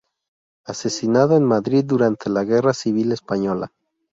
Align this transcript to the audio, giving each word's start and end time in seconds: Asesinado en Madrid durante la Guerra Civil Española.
Asesinado 0.65 1.37
en 1.37 1.43
Madrid 1.43 1.83
durante 1.85 2.27
la 2.31 2.43
Guerra 2.43 2.73
Civil 2.73 3.11
Española. 3.11 3.71